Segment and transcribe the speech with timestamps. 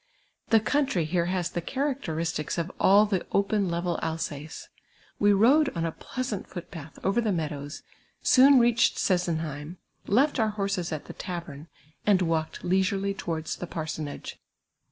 [0.49, 4.67] The country here has the characteristics of all the open, level Alsace.
[5.19, 7.83] We rode on a pleasant foot path over the meadows,
[8.23, 9.77] soon reached Sesenheim,
[10.07, 11.67] left our horses at the tavern,
[12.03, 14.37] and walked leisurely towards the ]iarsonage.